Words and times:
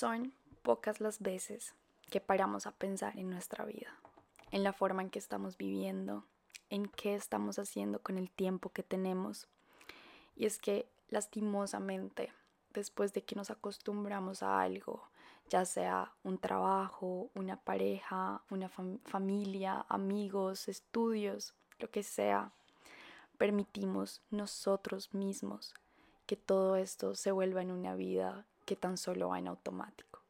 Son 0.00 0.32
pocas 0.62 0.98
las 1.02 1.20
veces 1.20 1.74
que 2.08 2.22
paramos 2.22 2.66
a 2.66 2.70
pensar 2.70 3.18
en 3.18 3.28
nuestra 3.28 3.66
vida, 3.66 3.94
en 4.50 4.64
la 4.64 4.72
forma 4.72 5.02
en 5.02 5.10
que 5.10 5.18
estamos 5.18 5.58
viviendo, 5.58 6.24
en 6.70 6.86
qué 6.86 7.14
estamos 7.14 7.58
haciendo 7.58 8.00
con 8.00 8.16
el 8.16 8.30
tiempo 8.30 8.70
que 8.70 8.82
tenemos. 8.82 9.46
Y 10.36 10.46
es 10.46 10.58
que 10.58 10.88
lastimosamente, 11.10 12.32
después 12.72 13.12
de 13.12 13.24
que 13.24 13.36
nos 13.36 13.50
acostumbramos 13.50 14.42
a 14.42 14.62
algo, 14.62 15.06
ya 15.50 15.66
sea 15.66 16.14
un 16.24 16.38
trabajo, 16.38 17.28
una 17.34 17.58
pareja, 17.58 18.40
una 18.48 18.70
familia, 19.04 19.84
amigos, 19.90 20.68
estudios, 20.68 21.52
lo 21.78 21.90
que 21.90 22.04
sea, 22.04 22.52
permitimos 23.36 24.22
nosotros 24.30 25.12
mismos 25.12 25.74
que 26.24 26.36
todo 26.36 26.76
esto 26.76 27.14
se 27.14 27.32
vuelva 27.32 27.60
en 27.60 27.70
una 27.70 27.94
vida 27.94 28.46
que 28.70 28.76
tan 28.76 28.96
solo 28.96 29.30
va 29.30 29.40
en 29.40 29.48
automático, 29.48 30.22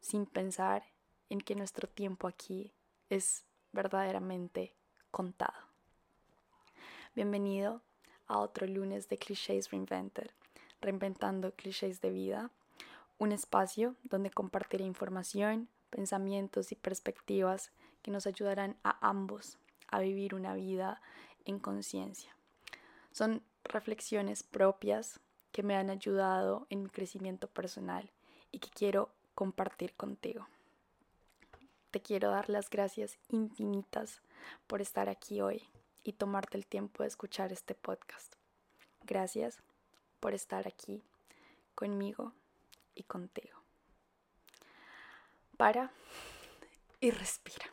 sin 0.00 0.24
pensar 0.24 0.84
en 1.30 1.40
que 1.40 1.56
nuestro 1.56 1.88
tiempo 1.88 2.28
aquí 2.28 2.70
es 3.08 3.44
verdaderamente 3.72 4.72
contado. 5.10 5.66
Bienvenido 7.16 7.82
a 8.28 8.38
otro 8.38 8.68
lunes 8.68 9.08
de 9.08 9.18
Clichés 9.18 9.72
Reinvented, 9.72 10.30
reinventando 10.80 11.56
clichés 11.56 12.00
de 12.00 12.10
vida, 12.10 12.52
un 13.18 13.32
espacio 13.32 13.96
donde 14.04 14.30
compartiré 14.30 14.84
información, 14.84 15.68
pensamientos 15.90 16.70
y 16.70 16.76
perspectivas 16.76 17.72
que 18.00 18.12
nos 18.12 18.28
ayudarán 18.28 18.76
a 18.84 18.96
ambos 19.04 19.58
a 19.88 19.98
vivir 19.98 20.36
una 20.36 20.54
vida 20.54 21.02
en 21.46 21.58
conciencia. 21.58 22.32
Son 23.10 23.42
reflexiones 23.64 24.44
propias 24.44 25.18
que 25.52 25.62
me 25.62 25.76
han 25.76 25.90
ayudado 25.90 26.66
en 26.70 26.82
mi 26.82 26.88
crecimiento 26.88 27.46
personal 27.46 28.10
y 28.50 28.58
que 28.58 28.70
quiero 28.70 29.10
compartir 29.34 29.94
contigo. 29.94 30.48
Te 31.90 32.00
quiero 32.00 32.30
dar 32.30 32.48
las 32.48 32.70
gracias 32.70 33.18
infinitas 33.28 34.22
por 34.66 34.80
estar 34.80 35.08
aquí 35.08 35.42
hoy 35.42 35.62
y 36.02 36.14
tomarte 36.14 36.56
el 36.56 36.66
tiempo 36.66 37.02
de 37.02 37.08
escuchar 37.08 37.52
este 37.52 37.74
podcast. 37.74 38.34
Gracias 39.02 39.62
por 40.20 40.34
estar 40.34 40.66
aquí 40.66 41.02
conmigo 41.74 42.32
y 42.94 43.02
contigo. 43.02 43.58
Para 45.56 45.92
y 47.00 47.10
respira. 47.10 47.66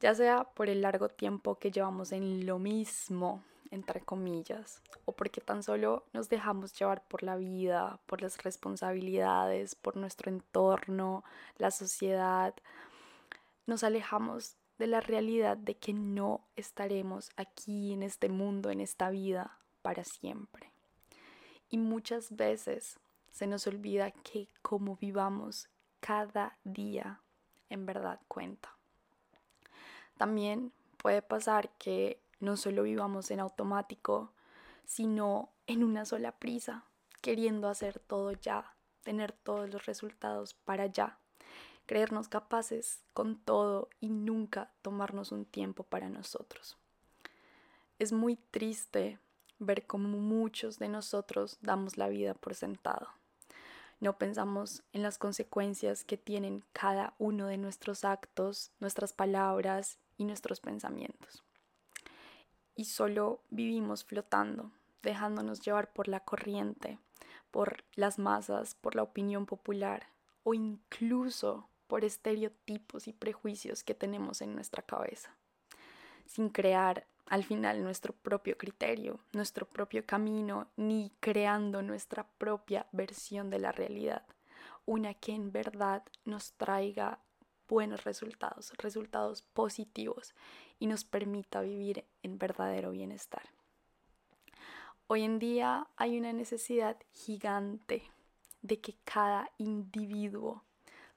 Ya 0.00 0.14
sea 0.14 0.44
por 0.44 0.70
el 0.70 0.80
largo 0.80 1.10
tiempo 1.10 1.58
que 1.58 1.70
llevamos 1.70 2.12
en 2.12 2.46
lo 2.46 2.58
mismo 2.58 3.44
entre 3.70 4.00
comillas, 4.00 4.82
o 5.04 5.12
porque 5.12 5.40
tan 5.40 5.62
solo 5.62 6.04
nos 6.12 6.28
dejamos 6.28 6.72
llevar 6.78 7.06
por 7.06 7.22
la 7.22 7.36
vida, 7.36 8.00
por 8.06 8.22
las 8.22 8.42
responsabilidades, 8.42 9.74
por 9.74 9.96
nuestro 9.96 10.30
entorno, 10.30 11.24
la 11.56 11.70
sociedad, 11.70 12.54
nos 13.66 13.84
alejamos 13.84 14.56
de 14.78 14.86
la 14.86 15.00
realidad 15.00 15.56
de 15.56 15.76
que 15.76 15.92
no 15.92 16.46
estaremos 16.56 17.30
aquí 17.36 17.92
en 17.92 18.02
este 18.02 18.28
mundo, 18.28 18.70
en 18.70 18.80
esta 18.80 19.10
vida, 19.10 19.58
para 19.82 20.04
siempre. 20.04 20.72
Y 21.68 21.78
muchas 21.78 22.34
veces 22.34 22.98
se 23.30 23.46
nos 23.46 23.66
olvida 23.66 24.10
que 24.10 24.48
como 24.62 24.96
vivamos 24.96 25.68
cada 26.00 26.58
día 26.64 27.20
en 27.68 27.86
verdad 27.86 28.20
cuenta. 28.26 28.76
También 30.16 30.72
puede 30.96 31.22
pasar 31.22 31.70
que 31.78 32.20
no 32.40 32.56
solo 32.56 32.82
vivamos 32.82 33.30
en 33.30 33.40
automático, 33.40 34.32
sino 34.84 35.52
en 35.66 35.84
una 35.84 36.04
sola 36.04 36.32
prisa, 36.32 36.84
queriendo 37.20 37.68
hacer 37.68 38.00
todo 38.00 38.32
ya, 38.32 38.74
tener 39.02 39.32
todos 39.32 39.70
los 39.70 39.86
resultados 39.86 40.54
para 40.54 40.86
ya, 40.86 41.18
creernos 41.86 42.28
capaces 42.28 43.02
con 43.12 43.38
todo 43.38 43.88
y 44.00 44.08
nunca 44.08 44.72
tomarnos 44.82 45.32
un 45.32 45.44
tiempo 45.44 45.84
para 45.84 46.08
nosotros. 46.08 46.76
Es 47.98 48.12
muy 48.12 48.36
triste 48.36 49.18
ver 49.58 49.86
cómo 49.86 50.08
muchos 50.08 50.78
de 50.78 50.88
nosotros 50.88 51.58
damos 51.60 51.98
la 51.98 52.08
vida 52.08 52.32
por 52.32 52.54
sentado. 52.54 53.08
No 54.00 54.16
pensamos 54.16 54.82
en 54.94 55.02
las 55.02 55.18
consecuencias 55.18 56.04
que 56.04 56.16
tienen 56.16 56.64
cada 56.72 57.12
uno 57.18 57.46
de 57.46 57.58
nuestros 57.58 58.06
actos, 58.06 58.72
nuestras 58.80 59.12
palabras 59.12 59.98
y 60.16 60.24
nuestros 60.24 60.60
pensamientos 60.60 61.44
y 62.80 62.86
solo 62.86 63.42
vivimos 63.50 64.04
flotando, 64.04 64.70
dejándonos 65.02 65.60
llevar 65.60 65.92
por 65.92 66.08
la 66.08 66.20
corriente, 66.20 66.98
por 67.50 67.84
las 67.94 68.18
masas, 68.18 68.74
por 68.74 68.94
la 68.94 69.02
opinión 69.02 69.44
popular 69.44 70.06
o 70.44 70.54
incluso 70.54 71.68
por 71.88 72.06
estereotipos 72.06 73.06
y 73.06 73.12
prejuicios 73.12 73.84
que 73.84 73.94
tenemos 73.94 74.40
en 74.40 74.54
nuestra 74.54 74.82
cabeza, 74.82 75.36
sin 76.24 76.48
crear 76.48 77.06
al 77.26 77.44
final 77.44 77.82
nuestro 77.82 78.14
propio 78.14 78.56
criterio, 78.56 79.20
nuestro 79.34 79.66
propio 79.66 80.06
camino, 80.06 80.66
ni 80.78 81.12
creando 81.20 81.82
nuestra 81.82 82.26
propia 82.38 82.86
versión 82.92 83.50
de 83.50 83.58
la 83.58 83.72
realidad, 83.72 84.24
una 84.86 85.12
que 85.12 85.32
en 85.32 85.52
verdad 85.52 86.02
nos 86.24 86.54
traiga 86.54 87.18
buenos 87.68 88.04
resultados, 88.04 88.72
resultados 88.78 89.42
positivos 89.42 90.34
y 90.80 90.86
nos 90.86 91.04
permita 91.04 91.60
vivir 91.60 92.04
en 92.24 92.38
verdadero 92.38 92.90
bienestar. 92.90 93.42
Hoy 95.06 95.22
en 95.22 95.38
día 95.38 95.86
hay 95.96 96.18
una 96.18 96.32
necesidad 96.32 96.96
gigante 97.12 98.10
de 98.62 98.80
que 98.80 98.96
cada 99.04 99.50
individuo, 99.58 100.64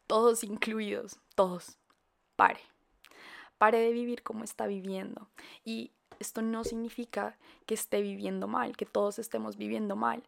todos 0.05 0.43
incluidos, 0.43 1.19
todos, 1.33 1.77
pare. 2.35 2.59
Pare 3.57 3.79
de 3.79 3.93
vivir 3.93 4.21
como 4.21 4.43
está 4.43 4.67
viviendo. 4.67 5.29
Y 5.63 5.91
esto 6.19 6.41
no 6.41 6.63
significa 6.63 7.37
que 7.65 7.75
esté 7.75 8.01
viviendo 8.01 8.47
mal, 8.47 8.75
que 8.75 8.85
todos 8.85 9.19
estemos 9.19 9.55
viviendo 9.57 9.95
mal. 9.95 10.23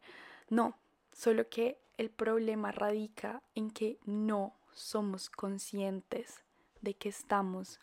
No, 0.49 0.77
solo 1.11 1.49
que 1.49 1.77
el 1.97 2.09
problema 2.09 2.71
radica 2.71 3.41
en 3.53 3.69
que 3.71 3.97
no 4.05 4.53
somos 4.73 5.29
conscientes 5.29 6.41
de 6.81 6.93
que 6.93 7.09
estamos 7.09 7.79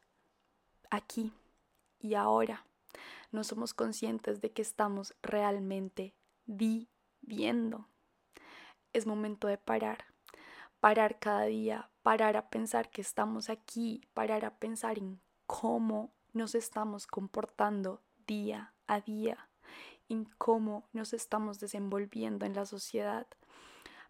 aquí 0.90 1.32
y 2.02 2.14
ahora. 2.14 2.66
No 3.30 3.44
somos 3.44 3.72
conscientes 3.72 4.40
de 4.42 4.52
que 4.52 4.60
estamos 4.60 5.14
realmente 5.22 6.14
viviendo. 6.44 7.88
Es 8.92 9.06
momento 9.06 9.48
de 9.48 9.56
parar. 9.56 10.04
Parar 10.80 11.18
cada 11.18 11.44
día, 11.44 11.90
parar 12.02 12.36
a 12.36 12.50
pensar 12.50 12.90
que 12.90 13.00
estamos 13.00 13.48
aquí, 13.48 14.02
parar 14.12 14.44
a 14.44 14.58
pensar 14.58 14.98
en 14.98 15.20
cómo 15.46 16.12
nos 16.32 16.54
estamos 16.54 17.06
comportando 17.06 18.02
día 18.26 18.74
a 18.86 19.00
día, 19.00 19.48
en 20.08 20.24
cómo 20.38 20.88
nos 20.92 21.12
estamos 21.12 21.60
desenvolviendo 21.60 22.44
en 22.44 22.54
la 22.54 22.66
sociedad. 22.66 23.26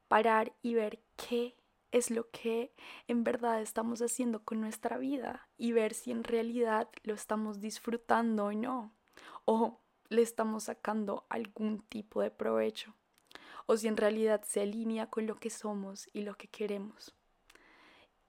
Parar 0.08 0.52
y 0.62 0.74
ver 0.74 1.00
qué 1.16 1.56
es 1.92 2.10
lo 2.10 2.28
que 2.30 2.74
en 3.06 3.22
verdad 3.22 3.60
estamos 3.60 4.00
haciendo 4.00 4.42
con 4.42 4.60
nuestra 4.60 4.98
vida 4.98 5.48
y 5.58 5.72
ver 5.72 5.94
si 5.94 6.10
en 6.10 6.24
realidad 6.24 6.88
lo 7.04 7.14
estamos 7.14 7.60
disfrutando 7.60 8.46
o 8.46 8.52
no, 8.52 8.92
o 9.44 9.78
le 10.08 10.22
estamos 10.22 10.64
sacando 10.64 11.26
algún 11.28 11.82
tipo 11.82 12.22
de 12.22 12.30
provecho, 12.30 12.94
o 13.66 13.76
si 13.76 13.88
en 13.88 13.96
realidad 13.96 14.42
se 14.44 14.62
alinea 14.62 15.08
con 15.08 15.26
lo 15.26 15.36
que 15.36 15.50
somos 15.50 16.08
y 16.12 16.22
lo 16.22 16.34
que 16.36 16.48
queremos. 16.48 17.14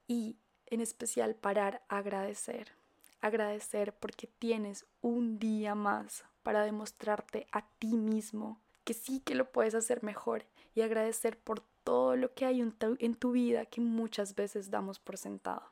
Y 0.06 0.36
en 0.66 0.80
especial 0.80 1.34
parar 1.34 1.82
a 1.88 1.98
agradecer, 1.98 2.72
agradecer 3.20 3.94
porque 3.94 4.26
tienes 4.26 4.86
un 5.00 5.38
día 5.38 5.74
más 5.74 6.24
para 6.42 6.64
demostrarte 6.64 7.46
a 7.52 7.66
ti 7.78 7.96
mismo 7.96 8.60
que 8.84 8.92
sí 8.92 9.20
que 9.20 9.34
lo 9.34 9.50
puedes 9.50 9.74
hacer 9.74 10.02
mejor 10.02 10.44
y 10.74 10.82
agradecer 10.82 11.38
por 11.38 11.64
todo 11.84 12.16
lo 12.16 12.32
que 12.34 12.46
hay 12.46 12.60
en 12.60 13.14
tu, 13.14 13.32
vida 13.32 13.66
que 13.66 13.80
muchas 13.80 14.34
veces 14.34 14.70
damos 14.70 14.98
por 14.98 15.18
sentado. 15.18 15.62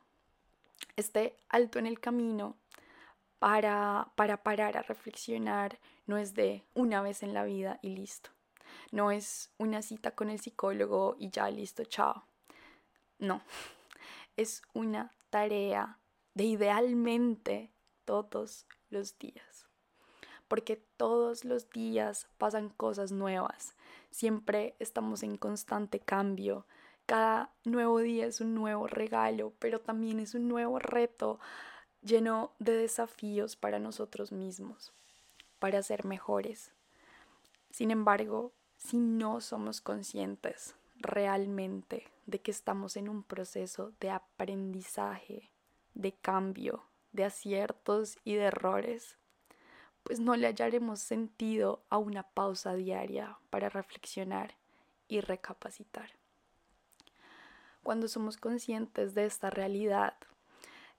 Este 0.97 1.37
alto 1.49 1.79
en 1.79 1.87
el 1.87 1.99
camino 1.99 2.57
para, 3.39 4.13
para 4.15 4.43
parar 4.43 4.77
a 4.77 4.83
reflexionar 4.83 5.79
no 6.07 6.19
es 6.19 6.35
de 6.35 6.63
una 6.75 7.03
vez 7.03 7.23
en 7.23 7.35
la 7.35 7.45
vida 7.45 7.79
y 7.83 7.97
listo. 7.97 8.31
No 8.91 9.11
es 9.11 9.51
una 9.59 9.83
cita 9.83 10.13
con 10.13 10.31
el 10.31 10.41
psicólogo 10.41 11.17
y 11.19 11.31
ya 11.31 11.51
listo, 11.51 11.85
chao. 11.85 12.25
No, 13.19 13.43
es 14.37 14.63
una 14.75 15.13
tarea 15.31 15.99
de 16.35 16.45
idealmente 16.45 17.71
todos 18.05 18.67
los 18.91 19.19
días. 19.19 19.52
Porque 20.53 20.77
todos 20.99 21.47
los 21.47 21.71
días 21.71 22.29
pasan 22.37 22.69
cosas 22.69 23.11
nuevas, 23.11 23.75
Siempre 24.11 24.77
estamos 24.81 25.23
en 25.23 25.39
constante 25.39 25.99
cambio. 25.99 26.67
Cada 27.07 27.51
nuevo 27.65 28.01
día 28.01 28.27
es 28.27 28.43
un 28.43 28.55
nuevo 28.55 28.87
regalo, 28.87 29.55
pero 29.59 29.81
también 29.81 30.21
es 30.21 30.35
un 30.35 30.49
nuevo 30.49 30.79
reto 30.79 31.41
lleno 32.03 32.53
de 32.59 32.77
desafíos 32.77 33.57
para 33.57 33.79
nosotros 33.79 34.31
mismos, 34.31 34.93
para 35.59 35.83
ser 35.83 36.05
mejores. 36.05 36.73
Sin 37.71 37.91
embargo, 37.91 38.53
si 38.77 38.99
no 38.99 39.41
somos 39.41 39.81
conscientes 39.81 40.75
realmente 40.97 42.07
de 42.27 42.43
que 42.43 42.51
estamos 42.51 42.99
en 42.99 43.09
un 43.09 43.23
proceso 43.23 43.95
de 44.01 44.11
aprendizaje, 44.11 45.51
de 45.95 46.13
cambio, 46.13 46.85
de 47.13 47.25
aciertos 47.25 48.19
y 48.25 48.35
de 48.35 48.43
errores, 48.43 49.17
pues 50.03 50.21
no 50.21 50.37
le 50.37 50.47
hallaremos 50.47 51.01
sentido 51.01 51.85
a 51.89 51.99
una 51.99 52.23
pausa 52.23 52.75
diaria 52.75 53.39
para 53.51 53.69
reflexionar 53.69 54.57
y 55.09 55.21
recapacitar. 55.21 56.11
Cuando 57.83 58.09
somos 58.09 58.37
conscientes 58.37 59.15
de 59.15 59.27
esta 59.27 59.51
realidad, 59.51 60.15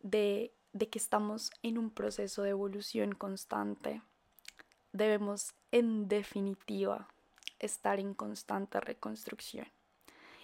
de, 0.02 0.54
de 0.74 0.90
que 0.90 1.00
estamos 1.00 1.52
en 1.62 1.78
un 1.78 1.90
proceso 1.90 2.44
de 2.44 2.50
evolución 2.50 3.14
constante, 3.14 4.02
debemos 4.92 5.54
en 5.72 6.08
definitiva 6.08 7.08
estar 7.60 8.00
en 8.00 8.14
constante 8.14 8.80
reconstrucción 8.80 9.68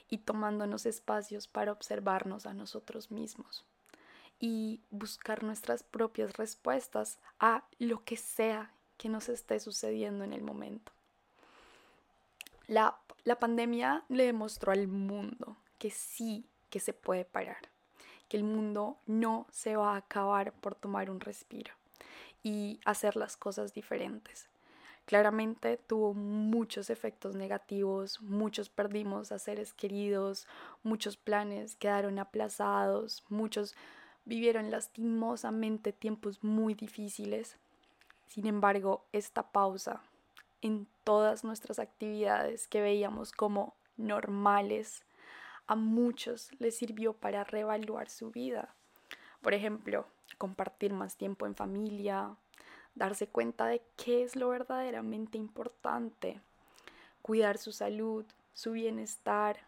y 0.09 0.19
tomándonos 0.19 0.85
espacios 0.85 1.47
para 1.47 1.71
observarnos 1.71 2.45
a 2.45 2.53
nosotros 2.53 3.11
mismos 3.11 3.68
y 4.39 4.81
buscar 4.89 5.43
nuestras 5.43 5.83
propias 5.83 6.37
respuestas 6.37 7.19
a 7.39 7.63
lo 7.77 8.03
que 8.03 8.17
sea 8.17 8.71
que 8.97 9.09
nos 9.09 9.29
esté 9.29 9.59
sucediendo 9.59 10.23
en 10.23 10.33
el 10.33 10.41
momento. 10.41 10.91
La, 12.67 12.97
la 13.23 13.39
pandemia 13.39 14.03
le 14.09 14.25
demostró 14.25 14.71
al 14.71 14.87
mundo 14.87 15.57
que 15.77 15.89
sí 15.89 16.45
que 16.69 16.79
se 16.79 16.93
puede 16.93 17.25
parar, 17.25 17.69
que 18.27 18.37
el 18.37 18.43
mundo 18.43 18.97
no 19.07 19.47
se 19.51 19.75
va 19.75 19.93
a 19.93 19.97
acabar 19.97 20.53
por 20.53 20.75
tomar 20.75 21.09
un 21.09 21.19
respiro 21.19 21.73
y 22.43 22.79
hacer 22.85 23.15
las 23.15 23.35
cosas 23.37 23.73
diferentes. 23.73 24.47
Claramente 25.05 25.77
tuvo 25.77 26.13
muchos 26.13 26.91
efectos 26.91 27.35
negativos, 27.35 28.21
muchos 28.21 28.69
perdimos 28.69 29.31
a 29.31 29.39
seres 29.39 29.73
queridos, 29.73 30.47
muchos 30.83 31.17
planes 31.17 31.75
quedaron 31.75 32.19
aplazados, 32.19 33.23
muchos 33.27 33.75
vivieron 34.25 34.71
lastimosamente 34.71 35.93
tiempos 35.93 36.43
muy 36.43 36.73
difíciles. 36.73 37.57
Sin 38.27 38.45
embargo, 38.45 39.05
esta 39.11 39.51
pausa 39.51 40.01
en 40.61 40.87
todas 41.03 41.43
nuestras 41.43 41.79
actividades 41.79 42.67
que 42.67 42.81
veíamos 42.81 43.31
como 43.31 43.75
normales, 43.97 45.03
a 45.67 45.75
muchos 45.75 46.49
les 46.59 46.77
sirvió 46.77 47.13
para 47.13 47.43
reevaluar 47.43 48.09
su 48.09 48.31
vida. 48.31 48.73
Por 49.41 49.53
ejemplo, 49.53 50.07
compartir 50.37 50.93
más 50.93 51.15
tiempo 51.15 51.45
en 51.45 51.55
familia, 51.55 52.35
darse 52.95 53.27
cuenta 53.27 53.67
de 53.67 53.81
qué 53.95 54.23
es 54.23 54.35
lo 54.35 54.49
verdaderamente 54.49 55.37
importante, 55.37 56.41
cuidar 57.21 57.57
su 57.57 57.71
salud, 57.71 58.25
su 58.53 58.71
bienestar, 58.71 59.59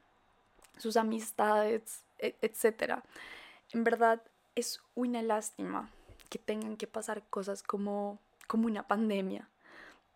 sus 0.77 0.97
amistades, 0.97 2.03
e-, 2.17 2.35
etc. 2.41 3.03
En 3.71 3.83
verdad 3.83 4.21
es 4.55 4.81
una 4.95 5.21
lástima 5.21 5.89
que 6.29 6.39
tengan 6.39 6.77
que 6.77 6.87
pasar 6.87 7.23
cosas 7.29 7.63
como, 7.63 8.19
como 8.47 8.67
una 8.67 8.87
pandemia 8.87 9.47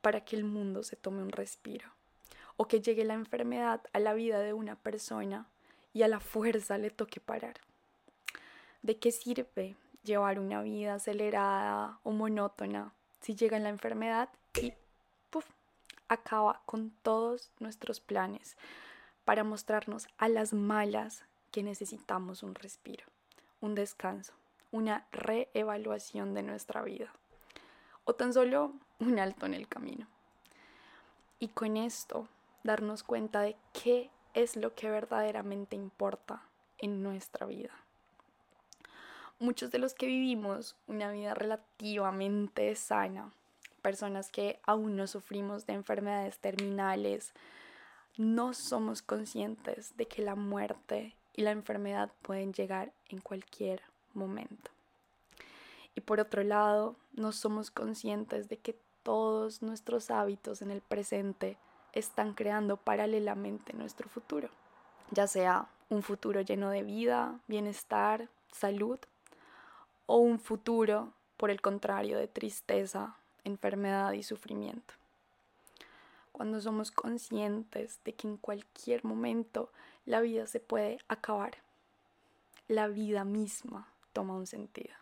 para 0.02 0.22
que 0.22 0.36
el 0.36 0.44
mundo 0.44 0.84
se 0.84 0.96
tome 0.96 1.22
un 1.22 1.32
respiro 1.32 1.90
o 2.58 2.68
que 2.68 2.82
llegue 2.82 3.06
la 3.06 3.14
enfermedad 3.14 3.82
a 3.94 4.00
la 4.00 4.14
vida 4.14 4.40
de 4.40 4.54
una 4.54 4.76
persona 4.76 5.48
y 5.94 6.04
a 6.04 6.08
la 6.08 6.20
fuerza 6.20 6.78
le 6.78 6.90
toque 6.90 7.20
parar. 7.20 7.56
¿De 8.82 8.98
qué 8.98 9.12
sirve 9.12 9.76
llevar 10.04 10.40
una 10.40 10.62
vida 10.62 10.96
acelerada 10.96 12.00
o 12.04 12.12
monótona 12.12 12.94
si 13.22 13.36
llega 13.36 13.58
la 13.60 13.70
enfermedad 13.70 14.30
y 14.62 14.74
puff, 15.32 15.48
acaba 16.08 16.62
con 16.66 16.92
todos 17.02 17.50
nuestros 17.60 18.00
planes 18.00 18.56
para 19.26 19.44
mostrarnos 19.44 20.08
a 20.18 20.30
las 20.30 20.54
malas 20.54 21.24
que 21.52 21.64
necesitamos 21.64 22.44
un 22.44 22.54
respiro, 22.54 23.06
un 23.66 23.76
descanso, 23.76 24.34
una 24.72 25.08
reevaluación 25.12 26.34
de 26.34 26.44
nuestra 26.44 26.82
vida 26.82 27.12
o 28.04 28.14
tan 28.14 28.34
solo 28.34 28.74
un 29.00 29.20
alto 29.20 29.46
en 29.46 29.54
el 29.54 29.68
camino. 29.68 30.08
Y 31.40 31.50
con 31.50 31.76
esto 31.76 32.28
darnos 32.64 33.04
cuenta 33.04 33.42
de 33.42 33.58
qué 33.74 34.10
es 34.34 34.56
lo 34.56 34.74
que 34.76 34.90
verdaderamente 34.90 35.76
importa 35.76 36.42
en 36.78 37.04
nuestra 37.04 37.46
vida 37.46 37.72
muchos 39.40 39.72
de 39.72 39.80
los 39.80 39.94
que 39.94 40.08
vivimos 40.08 40.76
una 40.88 41.12
vida 41.12 41.34
relativamente 41.34 42.76
sana, 42.76 43.32
personas 43.82 44.32
que 44.32 44.60
aún 44.64 44.96
no 44.96 45.08
sufrimos 45.08 45.66
de 45.66 45.74
enfermedades 45.74 46.40
terminales, 46.40 47.34
no 48.18 48.54
somos 48.54 49.02
conscientes 49.02 49.96
de 49.98 50.08
que 50.08 50.22
la 50.22 50.36
muerte 50.36 51.16
y 51.36 51.42
la 51.42 51.52
enfermedad 51.52 52.12
pueden 52.22 52.54
llegar 52.54 52.92
en 53.10 53.20
cualquier 53.20 53.82
momento. 54.14 54.72
Y 55.96 56.02
por 56.02 56.20
otro 56.20 56.44
lado, 56.44 56.96
no 57.14 57.32
somos 57.32 57.72
conscientes 57.72 58.50
de 58.50 58.58
que 58.58 58.78
todos 59.04 59.62
nuestros 59.62 60.12
hábitos 60.12 60.62
en 60.62 60.72
el 60.72 60.82
presente 60.82 61.58
están 61.94 62.34
creando 62.34 62.78
paralelamente 62.78 63.74
nuestro 63.74 64.10
futuro, 64.10 64.50
ya 65.12 65.28
sea 65.28 65.70
un 65.90 66.04
futuro 66.04 66.42
lleno 66.42 66.70
de 66.70 66.84
vida, 66.84 67.40
bienestar, 67.48 68.30
salud 68.52 69.00
o 70.06 70.18
un 70.18 70.40
futuro, 70.40 71.14
por 71.38 71.50
el 71.50 71.62
contrario, 71.62 72.18
de 72.18 72.28
tristeza, 72.28 73.16
enfermedad 73.44 74.12
y 74.14 74.24
sufrimiento. 74.24 74.94
Cuando 76.36 76.60
somos 76.60 76.92
conscientes 76.92 78.04
de 78.04 78.14
que 78.14 78.28
en 78.28 78.36
cualquier 78.36 79.06
momento 79.06 79.72
la 80.06 80.20
vida 80.20 80.48
se 80.48 80.60
puede 80.60 80.98
acabar, 81.08 81.60
la 82.68 82.90
vida 82.90 83.24
misma 83.24 83.88
toma 84.12 84.36
un 84.36 84.46
sentido. 84.46 84.94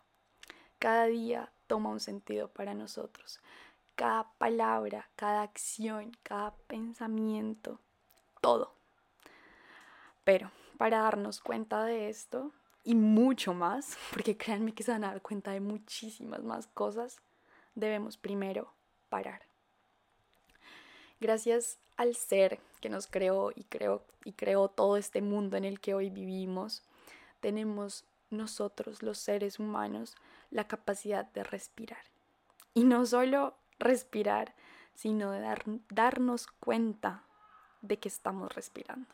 Cada 0.78 1.06
día 1.06 1.52
toma 1.66 1.90
un 1.90 2.00
sentido 2.00 2.50
para 2.50 2.76
nosotros. 2.76 3.40
Cada 3.96 4.30
palabra, 4.38 5.10
cada 5.16 5.42
acción, 5.42 6.12
cada 6.22 6.54
pensamiento, 6.68 7.80
todo. 8.40 8.76
Pero 10.24 10.52
para 10.78 11.00
darnos 11.00 11.40
cuenta 11.40 11.84
de 11.84 12.10
esto, 12.10 12.52
y 12.84 12.94
mucho 12.94 13.56
más, 13.56 13.98
porque 14.14 14.38
créanme 14.38 14.76
que 14.76 14.84
se 14.84 14.92
van 14.92 15.04
a 15.04 15.14
dar 15.14 15.22
cuenta 15.24 15.50
de 15.50 15.62
muchísimas 15.62 16.44
más 16.44 16.68
cosas, 16.68 17.18
debemos 17.74 18.18
primero 18.18 18.72
parar. 19.10 19.42
Gracias 21.24 21.78
al 21.96 22.18
ser 22.18 22.60
que 22.81 22.90
nos 22.90 23.08
creó 23.08 23.54
y 23.56 23.64
creó, 23.64 24.04
y 24.25 24.34
creó 24.34 24.68
todo 24.68 24.98
este 24.98 25.22
mundo 25.22 25.56
en 25.56 25.64
el 25.64 25.80
que 25.80 25.94
hoy 25.94 26.10
vivimos, 26.10 26.84
tenemos 27.40 28.03
nosotros 28.30 29.01
los 29.01 29.20
seres 29.20 29.58
humanos 29.58 30.18
la 30.51 30.68
capacidad 30.68 31.24
de 31.32 31.46
respirar. 31.46 32.01
Y 32.74 32.84
no 32.84 33.06
solo 33.06 33.56
respirar, 33.80 34.53
sino 34.96 35.32
de 35.32 35.39
dar, 35.39 35.63
darnos 35.88 36.48
cuenta 36.60 37.24
de 37.82 38.00
que 38.00 38.10
estamos 38.10 38.53
respirando. 38.53 39.08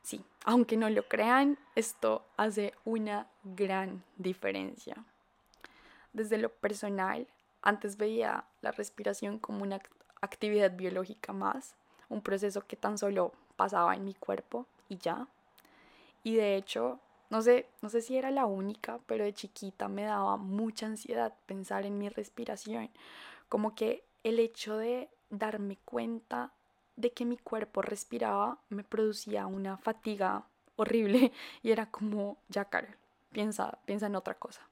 Sí, 0.00 0.24
aunque 0.46 0.78
no 0.78 0.88
lo 0.88 1.06
crean, 1.06 1.58
esto 1.74 2.24
hace 2.38 2.72
una 2.86 3.26
gran 3.42 4.02
diferencia. 4.16 5.04
Desde 6.14 6.38
lo 6.38 6.48
personal, 6.48 7.28
antes 7.60 7.98
veía 7.98 8.46
la 8.62 8.72
respiración 8.72 9.38
como 9.38 9.64
una 9.64 9.80
actividad 10.24 10.72
biológica 10.72 11.32
más, 11.32 11.76
un 12.08 12.20
proceso 12.20 12.66
que 12.66 12.76
tan 12.76 12.98
solo 12.98 13.32
pasaba 13.56 13.94
en 13.94 14.04
mi 14.04 14.14
cuerpo 14.14 14.66
y 14.88 14.98
ya. 14.98 15.28
Y 16.22 16.36
de 16.36 16.56
hecho, 16.56 17.00
no 17.30 17.42
sé, 17.42 17.66
no 17.82 17.88
sé 17.88 18.00
si 18.00 18.16
era 18.16 18.30
la 18.30 18.46
única, 18.46 19.00
pero 19.06 19.24
de 19.24 19.32
chiquita 19.32 19.88
me 19.88 20.04
daba 20.04 20.36
mucha 20.36 20.86
ansiedad 20.86 21.34
pensar 21.46 21.86
en 21.86 21.98
mi 21.98 22.08
respiración, 22.08 22.90
como 23.48 23.74
que 23.74 24.04
el 24.22 24.38
hecho 24.38 24.76
de 24.76 25.08
darme 25.30 25.78
cuenta 25.84 26.52
de 26.96 27.12
que 27.12 27.24
mi 27.24 27.36
cuerpo 27.36 27.82
respiraba 27.82 28.58
me 28.68 28.84
producía 28.84 29.46
una 29.46 29.76
fatiga 29.76 30.44
horrible 30.76 31.32
y 31.62 31.70
era 31.70 31.90
como, 31.90 32.36
ya 32.48 32.64
Carol, 32.66 32.96
piensa, 33.32 33.78
piensa 33.84 34.06
en 34.06 34.16
otra 34.16 34.34
cosa. 34.34 34.62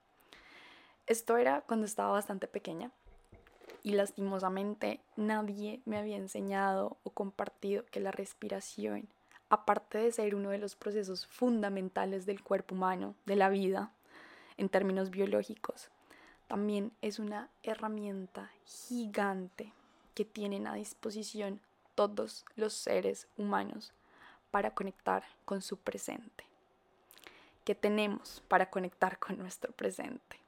Esto 1.06 1.36
era 1.36 1.62
cuando 1.62 1.84
estaba 1.84 2.12
bastante 2.12 2.46
pequeña 2.46 2.92
y 3.82 3.92
lastimosamente 3.92 5.00
nadie 5.16 5.80
me 5.84 5.98
había 5.98 6.16
enseñado 6.16 6.96
o 7.02 7.10
compartido 7.10 7.84
que 7.86 8.00
la 8.00 8.10
respiración, 8.10 9.08
aparte 9.48 9.98
de 9.98 10.12
ser 10.12 10.34
uno 10.34 10.50
de 10.50 10.58
los 10.58 10.76
procesos 10.76 11.26
fundamentales 11.26 12.26
del 12.26 12.42
cuerpo 12.42 12.74
humano, 12.74 13.14
de 13.26 13.36
la 13.36 13.48
vida, 13.48 13.92
en 14.56 14.68
términos 14.68 15.10
biológicos, 15.10 15.90
también 16.48 16.92
es 17.00 17.18
una 17.18 17.48
herramienta 17.62 18.50
gigante 18.64 19.72
que 20.14 20.24
tienen 20.24 20.66
a 20.66 20.74
disposición 20.74 21.60
todos 21.94 22.44
los 22.56 22.74
seres 22.74 23.26
humanos 23.36 23.92
para 24.50 24.74
conectar 24.74 25.24
con 25.44 25.62
su 25.62 25.78
presente. 25.78 26.44
¿Qué 27.64 27.74
tenemos 27.74 28.42
para 28.48 28.70
conectar 28.70 29.18
con 29.18 29.38
nuestro 29.38 29.72
presente? 29.72 30.40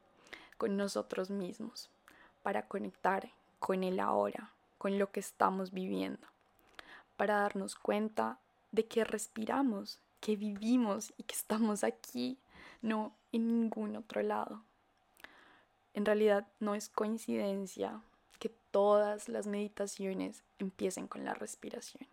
Con 0.59 0.77
nosotros 0.77 1.31
mismos, 1.31 1.89
para 2.45 2.69
conectar 2.69 3.31
con 3.59 3.83
el 3.83 3.99
ahora, 3.99 4.53
con 4.77 4.99
lo 4.99 5.11
que 5.11 5.19
estamos 5.19 5.73
viviendo, 5.73 6.29
para 7.17 7.37
darnos 7.41 7.75
cuenta 7.75 8.39
de 8.71 8.87
que 8.87 9.03
respiramos, 9.03 9.99
que 10.21 10.37
vivimos 10.37 11.15
y 11.17 11.23
que 11.23 11.35
estamos 11.35 11.85
aquí, 11.85 12.39
no 12.83 13.17
en 13.33 13.49
ningún 13.49 13.97
otro 13.97 14.23
lado. 14.23 14.63
En 15.95 16.05
realidad 16.05 16.47
no 16.61 16.75
es 16.75 16.91
coincidencia 16.91 18.03
que 18.39 18.51
todas 18.71 19.31
las 19.31 19.47
meditaciones 19.47 20.45
empiecen 20.59 21.09
con 21.09 21.25
la 21.25 21.33
respiración. 21.33 22.07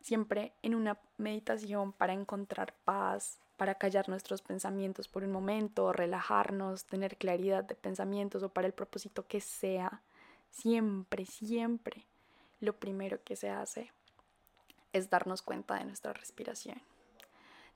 Siempre 0.00 0.52
en 0.62 0.74
una 0.74 0.98
meditación 1.16 1.92
para 1.92 2.12
encontrar 2.12 2.74
paz, 2.84 3.38
para 3.58 3.74
callar 3.74 4.08
nuestros 4.08 4.40
pensamientos 4.40 5.08
por 5.08 5.24
un 5.24 5.32
momento, 5.32 5.92
relajarnos, 5.92 6.86
tener 6.86 7.16
claridad 7.16 7.64
de 7.64 7.74
pensamientos 7.74 8.42
o 8.44 8.48
para 8.48 8.68
el 8.68 8.72
propósito 8.72 9.26
que 9.26 9.40
sea, 9.40 10.00
siempre, 10.50 11.26
siempre 11.26 12.06
lo 12.60 12.78
primero 12.78 13.22
que 13.24 13.34
se 13.34 13.50
hace 13.50 13.92
es 14.92 15.10
darnos 15.10 15.42
cuenta 15.42 15.74
de 15.74 15.84
nuestra 15.84 16.12
respiración. 16.12 16.80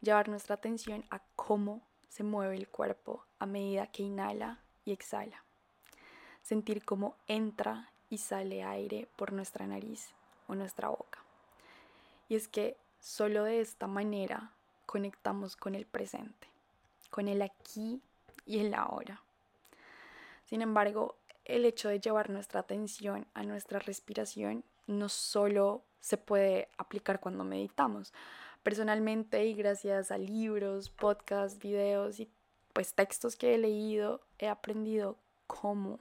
Llevar 0.00 0.28
nuestra 0.28 0.54
atención 0.54 1.04
a 1.10 1.20
cómo 1.34 1.82
se 2.08 2.22
mueve 2.22 2.56
el 2.56 2.68
cuerpo 2.68 3.24
a 3.40 3.46
medida 3.46 3.88
que 3.88 4.04
inhala 4.04 4.60
y 4.84 4.92
exhala. 4.92 5.44
Sentir 6.42 6.84
cómo 6.84 7.16
entra 7.26 7.90
y 8.08 8.18
sale 8.18 8.62
aire 8.62 9.08
por 9.16 9.32
nuestra 9.32 9.66
nariz 9.66 10.14
o 10.46 10.54
nuestra 10.54 10.90
boca. 10.90 11.24
Y 12.28 12.36
es 12.36 12.46
que 12.46 12.76
solo 13.00 13.42
de 13.42 13.60
esta 13.60 13.88
manera 13.88 14.52
conectamos 14.86 15.56
con 15.56 15.74
el 15.74 15.86
presente, 15.86 16.48
con 17.10 17.28
el 17.28 17.42
aquí 17.42 18.00
y 18.46 18.58
el 18.60 18.74
ahora. 18.74 19.22
Sin 20.44 20.62
embargo, 20.62 21.16
el 21.44 21.64
hecho 21.64 21.88
de 21.88 22.00
llevar 22.00 22.30
nuestra 22.30 22.60
atención 22.60 23.26
a 23.34 23.42
nuestra 23.42 23.78
respiración 23.78 24.64
no 24.86 25.08
solo 25.08 25.82
se 26.00 26.16
puede 26.16 26.68
aplicar 26.78 27.20
cuando 27.20 27.44
meditamos. 27.44 28.12
Personalmente 28.62 29.44
y 29.46 29.54
gracias 29.54 30.10
a 30.10 30.18
libros, 30.18 30.90
podcasts, 30.90 31.58
videos 31.58 32.20
y 32.20 32.28
pues 32.72 32.94
textos 32.94 33.36
que 33.36 33.54
he 33.54 33.58
leído, 33.58 34.20
he 34.38 34.48
aprendido 34.48 35.16
cómo 35.46 35.98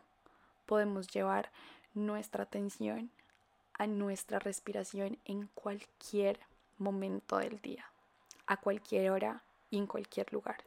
podemos 0.65 1.07
llevar 1.07 1.51
nuestra 1.93 2.43
atención 2.43 3.09
a 3.73 3.87
nuestra 3.87 4.39
respiración 4.39 5.17
en 5.25 5.47
cualquier 5.47 6.39
momento 6.77 7.37
del 7.37 7.59
día 7.59 7.90
a 8.47 8.57
cualquier 8.57 9.11
hora 9.11 9.43
y 9.69 9.77
en 9.77 9.87
cualquier 9.87 10.31
lugar. 10.33 10.63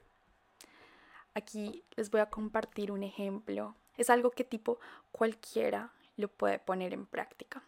Aquí 1.34 1.82
les 1.96 2.10
voy 2.10 2.20
a 2.20 2.30
compartir 2.30 2.92
un 2.92 3.02
ejemplo. 3.02 3.74
Es 3.96 4.10
algo 4.10 4.30
que 4.30 4.44
tipo 4.44 4.78
cualquiera 5.12 5.92
lo 6.16 6.28
puede 6.28 6.58
poner 6.58 6.94
en 6.94 7.06
práctica 7.06 7.62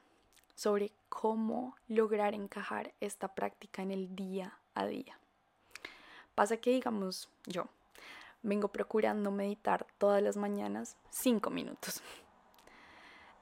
sobre 0.54 0.92
cómo 1.08 1.76
lograr 1.88 2.34
encajar 2.34 2.92
esta 3.00 3.34
práctica 3.34 3.82
en 3.82 3.90
el 3.90 4.16
día 4.16 4.58
a 4.74 4.86
día. 4.86 5.18
Pasa 6.34 6.56
que, 6.56 6.70
digamos, 6.70 7.28
yo 7.44 7.66
vengo 8.42 8.68
procurando 8.68 9.30
meditar 9.30 9.86
todas 9.98 10.22
las 10.22 10.36
mañanas 10.36 10.96
cinco 11.10 11.50
minutos. 11.50 12.02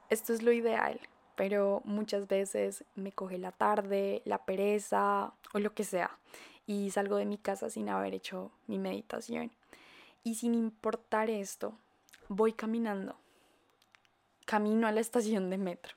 Esto 0.09 0.33
es 0.33 0.41
lo 0.41 0.51
ideal, 0.51 0.99
pero 1.35 1.81
muchas 1.85 2.27
veces 2.27 2.83
me 2.95 3.11
coge 3.11 3.37
la 3.37 3.51
tarde, 3.51 4.21
la 4.25 4.45
pereza 4.45 5.33
o 5.53 5.59
lo 5.59 5.73
que 5.73 5.83
sea 5.83 6.17
y 6.67 6.89
salgo 6.91 7.17
de 7.17 7.25
mi 7.25 7.37
casa 7.37 7.69
sin 7.69 7.89
haber 7.89 8.13
hecho 8.13 8.51
mi 8.67 8.77
meditación. 8.77 9.51
Y 10.23 10.35
sin 10.35 10.55
importar 10.55 11.29
esto, 11.29 11.77
voy 12.27 12.53
caminando. 12.53 13.15
Camino 14.45 14.87
a 14.87 14.91
la 14.91 15.01
estación 15.01 15.49
de 15.49 15.57
metro 15.57 15.95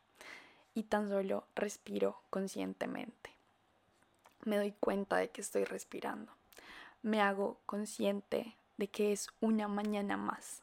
y 0.75 0.85
tan 0.85 1.09
solo 1.09 1.45
respiro 1.55 2.21
conscientemente. 2.31 3.31
Me 4.45 4.57
doy 4.57 4.73
cuenta 4.73 5.17
de 5.17 5.31
que 5.31 5.41
estoy 5.41 5.65
respirando. 5.65 6.33
Me 7.03 7.21
hago 7.21 7.59
consciente 7.67 8.55
de 8.77 8.89
que 8.89 9.13
es 9.13 9.29
una 9.41 9.69
mañana 9.69 10.17
más, 10.17 10.63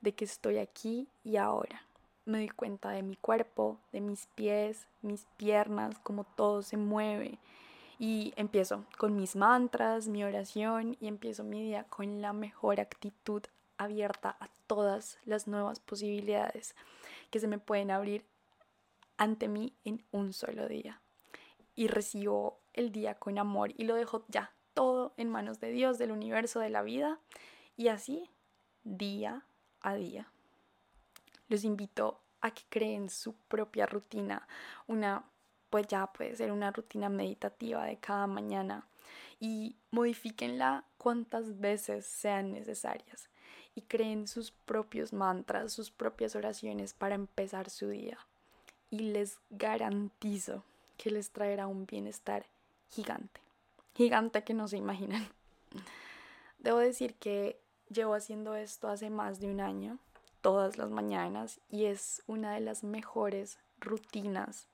de 0.00 0.14
que 0.14 0.24
estoy 0.24 0.58
aquí 0.58 1.08
y 1.24 1.36
ahora. 1.36 1.82
Me 2.24 2.38
doy 2.38 2.48
cuenta 2.48 2.90
de 2.90 3.02
mi 3.02 3.16
cuerpo, 3.16 3.78
de 3.92 4.00
mis 4.00 4.26
pies, 4.34 4.86
mis 5.02 5.26
piernas, 5.36 5.96
cómo 6.02 6.24
todo 6.24 6.62
se 6.62 6.76
mueve 6.76 7.38
y 7.98 8.32
empiezo 8.36 8.84
con 8.98 9.16
mis 9.16 9.36
mantras, 9.36 10.08
mi 10.08 10.24
oración 10.24 10.96
y 11.00 11.08
empiezo 11.08 11.44
mi 11.44 11.62
día 11.62 11.84
con 11.84 12.20
la 12.20 12.32
mejor 12.32 12.80
actitud 12.80 13.42
abierta 13.78 14.36
a 14.40 14.48
todas 14.66 15.18
las 15.24 15.46
nuevas 15.46 15.80
posibilidades 15.80 16.74
que 17.30 17.40
se 17.40 17.48
me 17.48 17.58
pueden 17.58 17.90
abrir 17.90 18.24
ante 19.16 19.48
mí 19.48 19.72
en 19.84 20.04
un 20.10 20.32
solo 20.32 20.68
día. 20.68 21.00
Y 21.74 21.88
recibo 21.88 22.60
el 22.72 22.92
día 22.92 23.14
con 23.14 23.38
amor 23.38 23.72
y 23.76 23.84
lo 23.84 23.94
dejo 23.94 24.24
ya 24.28 24.52
todo 24.74 25.14
en 25.16 25.30
manos 25.30 25.60
de 25.60 25.70
Dios, 25.70 25.98
del 25.98 26.12
universo, 26.12 26.60
de 26.60 26.70
la 26.70 26.82
vida. 26.82 27.18
Y 27.76 27.88
así, 27.88 28.30
día 28.84 29.44
a 29.80 29.94
día. 29.94 30.30
Los 31.48 31.64
invito 31.64 32.20
a 32.40 32.50
que 32.50 32.62
creen 32.68 33.08
su 33.08 33.34
propia 33.34 33.86
rutina, 33.86 34.46
una 34.86 35.24
pues 35.76 35.88
ya 35.88 36.06
puede 36.06 36.34
ser 36.34 36.52
una 36.52 36.70
rutina 36.70 37.10
meditativa 37.10 37.84
de 37.84 37.98
cada 37.98 38.26
mañana 38.26 38.86
y 39.38 39.76
modifíquenla 39.90 40.84
cuantas 40.96 41.60
veces 41.60 42.06
sean 42.06 42.52
necesarias 42.52 43.28
y 43.74 43.82
creen 43.82 44.26
sus 44.26 44.52
propios 44.52 45.12
mantras, 45.12 45.74
sus 45.74 45.90
propias 45.90 46.34
oraciones 46.34 46.94
para 46.94 47.14
empezar 47.14 47.68
su 47.68 47.90
día. 47.90 48.16
Y 48.88 49.00
les 49.00 49.38
garantizo 49.50 50.64
que 50.96 51.10
les 51.10 51.28
traerá 51.30 51.66
un 51.66 51.84
bienestar 51.84 52.46
gigante, 52.88 53.42
gigante 53.94 54.44
que 54.44 54.54
no 54.54 54.68
se 54.68 54.78
imaginan. 54.78 55.28
Debo 56.58 56.78
decir 56.78 57.16
que 57.16 57.60
llevo 57.90 58.14
haciendo 58.14 58.54
esto 58.56 58.88
hace 58.88 59.10
más 59.10 59.40
de 59.40 59.50
un 59.50 59.60
año, 59.60 59.98
todas 60.40 60.78
las 60.78 60.88
mañanas, 60.88 61.60
y 61.68 61.84
es 61.84 62.22
una 62.26 62.54
de 62.54 62.60
las 62.60 62.82
mejores 62.82 63.58
rutinas 63.78 64.68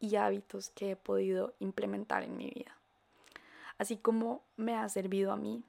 y 0.00 0.16
hábitos 0.16 0.70
que 0.70 0.92
he 0.92 0.96
podido 0.96 1.54
implementar 1.60 2.24
en 2.24 2.36
mi 2.36 2.50
vida. 2.50 2.76
Así 3.78 3.96
como 3.96 4.42
me 4.56 4.76
ha 4.76 4.88
servido 4.88 5.32
a 5.32 5.36
mí, 5.36 5.62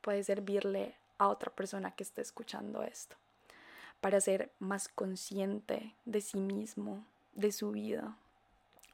puede 0.00 0.22
servirle 0.22 0.94
a 1.18 1.28
otra 1.28 1.50
persona 1.50 1.92
que 1.92 2.02
esté 2.02 2.22
escuchando 2.22 2.82
esto, 2.82 3.16
para 4.00 4.20
ser 4.20 4.52
más 4.58 4.88
consciente 4.88 5.94
de 6.04 6.20
sí 6.20 6.40
mismo, 6.40 7.04
de 7.34 7.52
su 7.52 7.70
vida, 7.70 8.16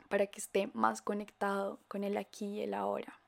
para 0.09 0.27
que 0.27 0.41
esté 0.41 0.71
más 0.75 1.03
conectado 1.03 1.79
con 1.89 2.05
el 2.05 2.17
aquí 2.17 2.47
y 2.47 2.63
el 2.63 2.75
ahora. 2.75 3.19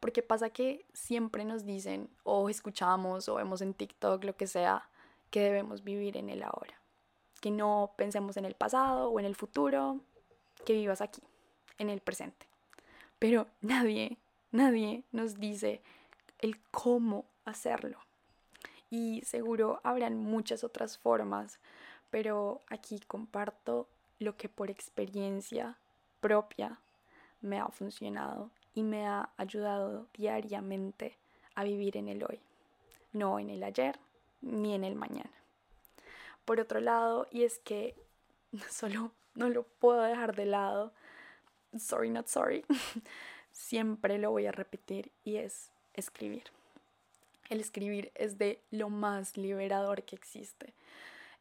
Porque 0.00 0.22
pasa 0.22 0.50
que 0.50 0.84
siempre 0.92 1.44
nos 1.44 1.64
dicen, 1.64 2.10
o 2.24 2.48
escuchamos, 2.48 3.28
o 3.28 3.36
vemos 3.36 3.60
en 3.60 3.74
TikTok, 3.74 4.24
lo 4.24 4.36
que 4.36 4.46
sea, 4.46 4.88
que 5.30 5.40
debemos 5.40 5.84
vivir 5.84 6.16
en 6.16 6.28
el 6.28 6.42
ahora. 6.42 6.74
Que 7.40 7.50
no 7.50 7.92
pensemos 7.96 8.36
en 8.36 8.44
el 8.44 8.54
pasado 8.54 9.10
o 9.10 9.20
en 9.20 9.26
el 9.26 9.36
futuro, 9.36 10.00
que 10.64 10.74
vivas 10.74 11.00
aquí, 11.00 11.22
en 11.78 11.90
el 11.90 12.00
presente. 12.00 12.46
Pero 13.18 13.46
nadie, 13.60 14.18
nadie 14.50 15.04
nos 15.12 15.38
dice 15.38 15.82
el 16.38 16.60
cómo 16.70 17.24
hacerlo. 17.44 17.98
Y 18.90 19.22
seguro 19.22 19.80
habrán 19.84 20.16
muchas 20.16 20.64
otras 20.64 20.98
formas, 20.98 21.58
pero 22.10 22.60
aquí 22.68 23.00
comparto 23.06 23.88
lo 24.18 24.36
que 24.36 24.48
por 24.48 24.70
experiencia 24.70 25.78
propia 26.20 26.78
me 27.40 27.58
ha 27.58 27.68
funcionado 27.68 28.50
y 28.74 28.82
me 28.82 29.06
ha 29.06 29.30
ayudado 29.36 30.06
diariamente 30.14 31.16
a 31.54 31.64
vivir 31.64 31.96
en 31.96 32.08
el 32.08 32.22
hoy, 32.22 32.40
no 33.12 33.38
en 33.38 33.50
el 33.50 33.62
ayer 33.62 33.98
ni 34.40 34.74
en 34.74 34.84
el 34.84 34.94
mañana. 34.94 35.30
Por 36.44 36.60
otro 36.60 36.80
lado, 36.80 37.28
y 37.30 37.44
es 37.44 37.58
que 37.58 37.94
solo 38.70 39.12
no 39.34 39.48
lo 39.48 39.64
puedo 39.64 40.02
dejar 40.02 40.34
de 40.34 40.46
lado. 40.46 40.92
Sorry, 41.78 42.10
not 42.10 42.28
sorry. 42.28 42.64
Siempre 43.52 44.18
lo 44.18 44.30
voy 44.30 44.46
a 44.46 44.52
repetir 44.52 45.12
y 45.24 45.36
es 45.36 45.70
escribir. 45.94 46.44
El 47.48 47.60
escribir 47.60 48.12
es 48.14 48.38
de 48.38 48.60
lo 48.70 48.88
más 48.88 49.36
liberador 49.36 50.04
que 50.04 50.16
existe. 50.16 50.74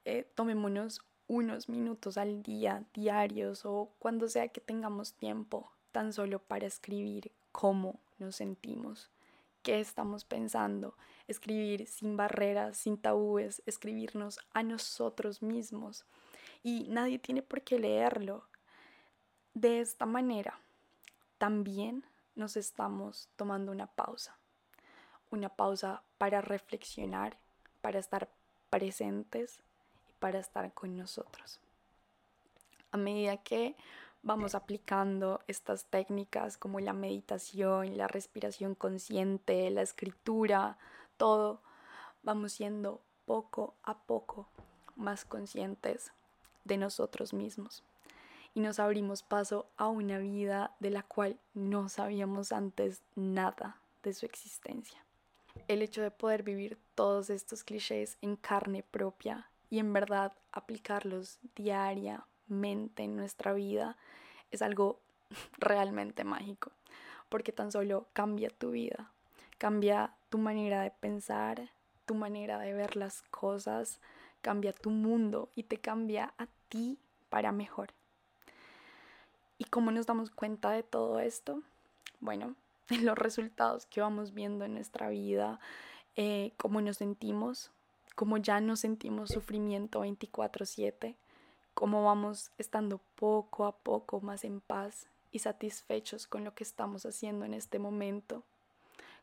Eh, 0.03 0.25
tomémonos 0.36 1.01
unos 1.27 1.69
minutos 1.69 2.17
al 2.17 2.43
día, 2.43 2.83
diarios 2.93 3.65
o 3.65 3.89
cuando 4.00 4.27
sea 4.27 4.50
que 4.50 4.60
tengamos 4.60 5.13
tiempo, 5.13 5.71
tan 5.91 6.12
solo 6.12 6.39
para 6.39 6.67
escribir 6.67 7.31
cómo 7.51 8.00
nos 8.19 8.36
sentimos, 8.38 9.10
qué 9.63 9.79
estamos 9.79 10.25
pensando, 10.25 10.95
escribir 11.27 11.88
sin 11.88 12.17
barreras, 12.17 12.77
sin 12.77 12.98
tabúes, 12.98 13.62
escribirnos 13.65 14.39
a 14.53 14.63
nosotros 14.63 15.41
mismos 15.41 16.05
y 16.63 16.88
nadie 16.89 17.20
tiene 17.20 17.41
por 17.41 17.62
qué 17.62 17.80
leerlo. 17.80 18.46
De 19.53 19.82
esta 19.82 20.06
manera, 20.06 20.60
también 21.38 22.06
nos 22.36 22.56
estamos 22.56 23.30
tomando 23.36 23.72
una 23.72 23.88
pausa, 23.88 24.38
una 25.30 25.50
pausa 25.50 26.03
para 26.18 26.41
reflexionar, 26.41 27.38
para 27.82 28.00
estar 28.00 28.30
presentes 28.70 29.60
y 30.10 30.13
para 30.20 30.39
estar 30.39 30.74
con 30.74 30.96
nosotros. 30.96 31.60
A 32.91 32.98
medida 32.98 33.38
que 33.38 33.75
vamos 34.24 34.56
aplicando 34.56 35.41
estas 35.48 35.86
técnicas 35.86 36.58
como 36.58 36.80
la 36.80 36.94
meditación, 36.94 37.98
la 37.98 38.08
respiración 38.08 38.75
consciente, 38.75 39.70
la 39.72 39.82
escritura, 39.82 40.77
todo, 41.18 41.62
vamos 42.24 42.53
siendo 42.53 43.01
poco 43.25 43.75
a 43.84 43.98
poco 43.98 44.48
más 44.96 45.25
conscientes 45.25 46.12
de 46.63 46.77
nosotros 46.77 47.34
mismos 47.34 47.84
y 48.53 48.60
nos 48.60 48.80
abrimos 48.80 49.24
paso 49.24 49.68
a 49.77 49.88
una 49.88 50.18
vida 50.18 50.75
de 50.80 50.89
la 50.89 51.03
cual 51.03 51.39
no 51.53 51.89
sabíamos 51.89 52.51
antes 52.51 53.01
nada 53.15 53.77
de 54.03 54.13
su 54.13 54.25
existencia. 54.25 55.03
El 55.68 55.82
hecho 55.82 56.01
de 56.01 56.12
poder 56.12 56.44
vivir 56.44 56.77
todos 56.96 57.30
estos 57.30 57.63
clichés 57.63 58.18
en 58.22 58.36
carne 58.36 58.84
propia 58.84 59.50
y 59.70 59.80
en 59.80 59.94
verdad 59.94 60.34
aplicarlos 60.51 61.39
diariamente 61.56 63.03
en 63.03 63.15
nuestra 63.15 63.53
vida 63.53 63.98
es 64.51 64.62
algo 64.62 65.00
realmente 65.58 66.24
mágico, 66.24 66.72
porque 67.30 67.51
tan 67.51 67.72
solo 67.72 68.08
cambia 68.13 68.50
tu 68.50 68.72
vida, 68.72 69.12
cambia 69.58 70.13
tu 70.30 70.38
manera 70.38 70.82
de 70.82 70.91
pensar, 70.91 71.72
tu 72.06 72.15
manera 72.15 72.60
de 72.60 72.74
ver 72.74 72.98
las 72.98 73.22
cosas, 73.24 74.01
cambia 74.41 74.74
tu 74.74 74.89
mundo 74.89 75.50
y 75.55 75.63
te 75.63 75.77
cambia 75.77 76.33
a 76.38 76.48
ti 76.69 76.98
para 77.29 77.51
mejor. 77.51 77.93
¿Y 79.57 79.65
cómo 79.65 79.91
nos 79.91 80.07
damos 80.07 80.31
cuenta 80.31 80.71
de 80.71 80.83
todo 80.83 81.19
esto? 81.19 81.62
Bueno, 82.19 82.55
en 82.89 83.05
los 83.05 83.17
resultados 83.17 83.86
que 83.86 84.01
vamos 84.01 84.33
viendo 84.33 84.65
en 84.65 84.74
nuestra 84.74 85.10
vida, 85.10 85.60
eh, 86.15 86.51
cómo 86.57 86.81
nos 86.81 86.98
sentimos, 86.98 87.71
cómo 88.15 88.38
ya 88.38 88.60
no 88.60 88.75
sentimos 88.75 89.29
sufrimiento 89.29 90.01
24/7, 90.01 91.15
cómo 91.74 92.03
vamos 92.03 92.51
estando 92.57 93.00
poco 93.15 93.65
a 93.65 93.71
poco 93.71 94.19
más 94.21 94.43
en 94.43 94.62
paz 94.62 95.07
y 95.31 95.39
satisfechos 95.39 96.27
con 96.27 96.43
lo 96.43 96.53
que 96.53 96.63
estamos 96.63 97.05
haciendo 97.05 97.45
en 97.45 97.53
este 97.53 97.79
momento, 97.79 98.43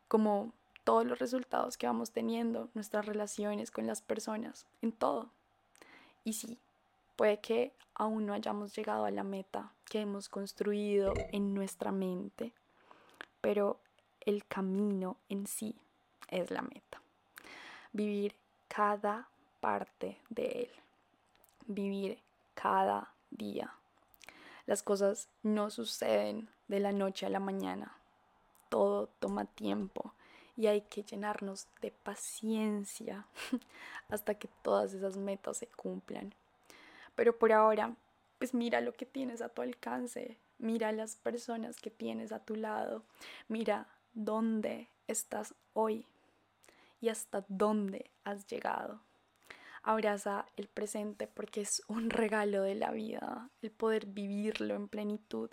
como 0.07 0.53
todos 0.89 1.05
los 1.05 1.19
resultados 1.19 1.77
que 1.77 1.85
vamos 1.85 2.09
teniendo, 2.09 2.67
nuestras 2.73 3.05
relaciones 3.05 3.69
con 3.69 3.85
las 3.85 4.01
personas, 4.01 4.65
en 4.81 4.91
todo. 4.91 5.29
Y 6.23 6.33
sí, 6.33 6.57
Puede 7.15 7.41
que 7.41 7.73
aún 7.93 8.25
no 8.25 8.33
hayamos 8.33 8.75
llegado 8.75 9.05
a 9.05 9.11
la 9.11 9.23
meta 9.23 9.71
que 9.83 9.99
hemos 9.99 10.29
construido 10.29 11.13
en 11.31 11.53
nuestra 11.53 11.91
mente, 11.91 12.53
pero 13.41 13.77
el 14.21 14.45
camino 14.45 15.17
en 15.27 15.45
sí 15.45 15.75
es 16.29 16.49
la 16.49 16.63
meta. 16.63 17.01
Vivir 17.91 18.33
cada 18.67 19.27
parte 19.59 20.17
de 20.29 20.45
él. 20.45 20.71
Vivir 21.67 22.19
cada 22.55 23.11
día. 23.29 23.75
Las 24.65 24.81
cosas 24.81 25.27
no 25.43 25.69
suceden 25.69 26.47
de 26.67 26.79
la 26.79 26.93
noche 26.93 27.27
a 27.27 27.29
la 27.29 27.41
mañana. 27.41 27.95
Todo 28.69 29.07
toma 29.19 29.43
tiempo 29.43 30.13
y 30.59 30.67
hay 30.67 30.81
que 30.81 31.03
llenarnos 31.03 31.69
de 31.81 31.89
paciencia 31.89 33.25
hasta 34.09 34.35
que 34.35 34.49
todas 34.61 34.93
esas 34.93 35.15
metas 35.15 35.55
se 35.55 35.67
cumplan. 35.67 36.33
Pero 37.15 37.39
por 37.39 37.53
ahora, 37.53 37.95
pues 38.37 38.53
mira 38.53 38.81
lo 38.81 38.91
que 38.91 39.05
tienes 39.05 39.41
a 39.41 39.47
tu 39.47 39.61
alcance, 39.61 40.37
mira 40.57 40.91
las 40.91 41.15
personas 41.15 41.79
que 41.79 41.89
tienes 41.89 42.33
a 42.33 42.43
tu 42.43 42.57
lado, 42.57 43.05
mira 43.47 43.87
dónde 44.11 44.89
estás 45.07 45.55
hoy 45.71 46.05
y 46.99 47.07
hasta 47.07 47.45
dónde 47.47 48.11
has 48.25 48.45
llegado. 48.45 48.99
Abraza 49.83 50.45
el 50.57 50.67
presente 50.67 51.27
porque 51.27 51.61
es 51.61 51.83
un 51.87 52.09
regalo 52.09 52.63
de 52.63 52.75
la 52.75 52.91
vida, 52.91 53.49
el 53.61 53.71
poder 53.71 54.05
vivirlo 54.05 54.75
en 54.75 54.87
plenitud. 54.87 55.49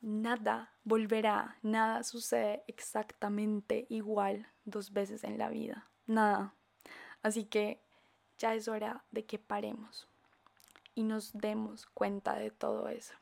Nada 0.00 0.72
volverá, 0.84 1.58
nada 1.62 2.02
sucede 2.04 2.62
exactamente 2.66 3.86
igual 3.88 4.46
dos 4.64 4.92
veces 4.92 5.24
en 5.24 5.38
la 5.38 5.48
vida, 5.48 5.88
nada. 6.06 6.54
Así 7.22 7.44
que 7.44 7.80
ya 8.38 8.54
es 8.54 8.68
hora 8.68 9.04
de 9.10 9.24
que 9.26 9.38
paremos 9.38 10.06
y 10.94 11.02
nos 11.02 11.32
demos 11.32 11.86
cuenta 11.86 12.34
de 12.34 12.50
todo 12.50 12.88
eso. 12.88 13.14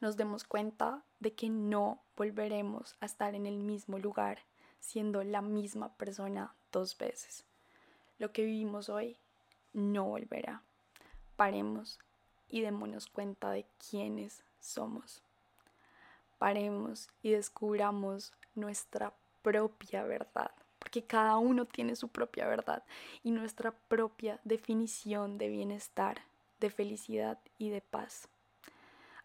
Nos 0.00 0.16
demos 0.16 0.44
cuenta 0.44 1.02
de 1.20 1.34
que 1.34 1.48
no 1.48 2.02
volveremos 2.16 2.96
a 3.00 3.06
estar 3.06 3.34
en 3.34 3.46
el 3.46 3.56
mismo 3.56 3.98
lugar 3.98 4.38
siendo 4.78 5.24
la 5.24 5.40
misma 5.40 5.94
persona 5.96 6.54
dos 6.70 6.98
veces. 6.98 7.46
Lo 8.18 8.32
que 8.32 8.44
vivimos 8.44 8.88
hoy 8.90 9.18
no 9.74 10.04
volverá. 10.04 10.62
Paremos 11.36 11.98
y 12.48 12.62
démonos 12.62 13.06
cuenta 13.06 13.50
de 13.50 13.66
quiénes 13.90 14.42
somos. 14.60 15.22
Paremos 16.38 17.10
y 17.22 17.30
descubramos 17.30 18.32
nuestra 18.54 19.12
propia 19.42 20.04
verdad, 20.04 20.52
porque 20.78 21.04
cada 21.04 21.36
uno 21.36 21.66
tiene 21.66 21.96
su 21.96 22.08
propia 22.08 22.46
verdad 22.46 22.82
y 23.22 23.30
nuestra 23.30 23.72
propia 23.72 24.40
definición 24.44 25.36
de 25.36 25.48
bienestar 25.48 26.22
de 26.60 26.70
felicidad 26.70 27.38
y 27.58 27.68
de 27.68 27.80
paz, 27.82 28.28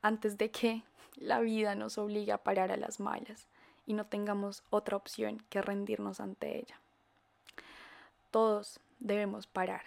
antes 0.01 0.38
de 0.38 0.51
que 0.51 0.83
la 1.15 1.39
vida 1.39 1.75
nos 1.75 1.97
obligue 1.97 2.31
a 2.31 2.43
parar 2.43 2.71
a 2.71 2.77
las 2.77 2.99
malas 2.99 3.47
y 3.85 3.93
no 3.93 4.05
tengamos 4.05 4.63
otra 4.69 4.97
opción 4.97 5.43
que 5.49 5.62
rendirnos 5.62 6.19
ante 6.19 6.57
ella. 6.57 6.79
Todos 8.31 8.79
debemos 8.99 9.47
parar, 9.47 9.83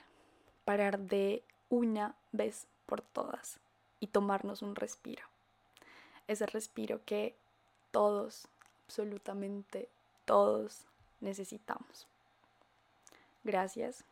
parar 0.64 0.98
de 0.98 1.42
una 1.68 2.14
vez 2.32 2.66
por 2.86 3.00
todas 3.00 3.58
y 4.00 4.08
tomarnos 4.08 4.62
un 4.62 4.74
respiro. 4.74 5.24
Ese 6.28 6.46
respiro 6.46 7.00
que 7.04 7.34
todos, 7.90 8.48
absolutamente 8.86 9.88
todos 10.24 10.84
necesitamos. 11.20 12.06
Gracias 13.44 14.04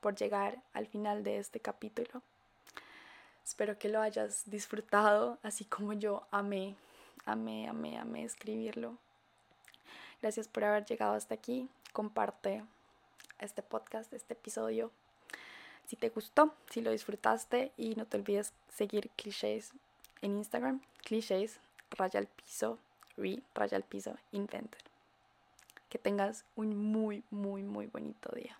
por 0.00 0.16
llegar 0.16 0.62
al 0.72 0.86
final 0.86 1.22
de 1.22 1.38
este 1.38 1.60
capítulo. 1.60 2.22
Espero 3.44 3.78
que 3.78 3.88
lo 3.88 4.00
hayas 4.00 4.42
disfrutado, 4.46 5.38
así 5.42 5.64
como 5.64 5.92
yo 5.92 6.26
amé, 6.30 6.76
amé, 7.24 7.68
amé, 7.68 7.98
amé 7.98 8.24
escribirlo. 8.24 8.96
Gracias 10.20 10.48
por 10.48 10.64
haber 10.64 10.84
llegado 10.84 11.14
hasta 11.14 11.34
aquí. 11.34 11.68
Comparte 11.92 12.64
este 13.38 13.62
podcast, 13.62 14.12
este 14.12 14.34
episodio. 14.34 14.92
Si 15.86 15.96
te 15.96 16.08
gustó, 16.08 16.54
si 16.70 16.80
lo 16.80 16.90
disfrutaste 16.90 17.72
y 17.76 17.94
no 17.94 18.06
te 18.06 18.16
olvides 18.16 18.52
seguir 18.74 19.10
clichés 19.10 19.72
en 20.22 20.36
Instagram, 20.36 20.80
clichés, 21.02 21.58
raya 21.90 22.20
al 22.20 22.26
piso, 22.26 22.78
re, 23.16 23.42
raya 23.54 23.76
al 23.76 23.82
piso, 23.82 24.16
inventor. 24.30 24.80
Que 25.88 25.98
tengas 25.98 26.44
un 26.56 26.76
muy, 26.76 27.22
muy, 27.30 27.62
muy 27.62 27.86
bonito 27.86 28.34
día. 28.34 28.58